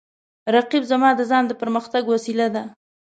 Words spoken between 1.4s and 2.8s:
د پرمختګ وسیله ده